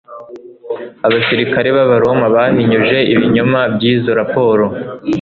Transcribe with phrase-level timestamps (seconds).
[1.05, 4.65] abasirikari b'abaroma bahinyuje ibinyoma by'izo raporo.